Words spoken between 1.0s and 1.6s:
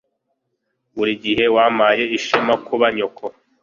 gihe